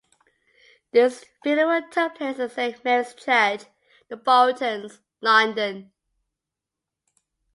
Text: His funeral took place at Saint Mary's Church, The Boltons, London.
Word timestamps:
His 0.91 1.23
funeral 1.43 1.83
took 1.91 2.15
place 2.15 2.39
at 2.39 2.53
Saint 2.53 2.83
Mary's 2.83 3.13
Church, 3.13 3.65
The 4.09 4.17
Boltons, 4.17 4.99
London. 5.21 5.91